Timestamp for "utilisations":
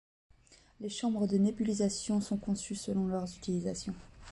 3.37-3.93